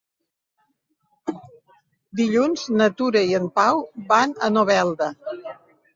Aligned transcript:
Dilluns 2.21 2.63
na 2.79 2.89
Tura 3.03 3.23
i 3.33 3.37
en 3.41 3.45
Pau 3.61 3.85
van 4.15 4.35
a 4.49 4.51
Novelda. 4.59 5.15